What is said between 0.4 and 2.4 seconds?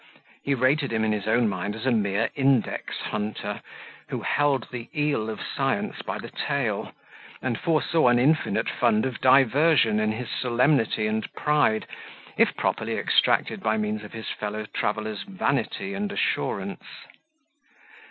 He rated him in his own mind as a mere